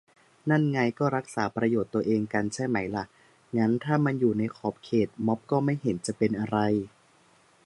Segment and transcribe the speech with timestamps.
[0.49, 3.03] นั่นไง ก็รักษาประโยชน์ตัวเองกันใช่ไหมล่ะ
[3.57, 6.57] งั้นถ้ามันอยู่ในขอบเขต ม็อบก็ไม่เห็นจะเป็นอะไร